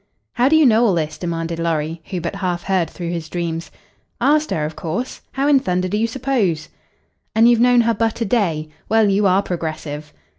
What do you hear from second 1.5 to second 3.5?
Lorry, who but half heard through his